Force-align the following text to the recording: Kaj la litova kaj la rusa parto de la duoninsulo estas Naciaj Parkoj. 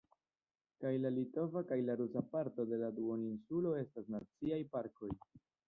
Kaj 0.83 0.93
la 1.01 1.11
litova 1.17 1.61
kaj 1.73 1.77
la 1.91 1.97
rusa 1.99 2.25
parto 2.33 2.67
de 2.73 2.81
la 2.85 2.91
duoninsulo 2.97 3.77
estas 3.85 4.13
Naciaj 4.17 4.61
Parkoj. 4.77 5.15